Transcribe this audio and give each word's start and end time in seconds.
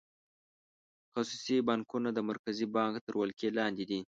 خصوصي 1.13 1.57
بانکونه 1.67 2.09
د 2.13 2.19
مرکزي 2.29 2.65
بانک 2.75 2.93
تر 3.05 3.13
ولکې 3.17 3.47
لاندې 3.57 3.83
دي. 3.89 3.99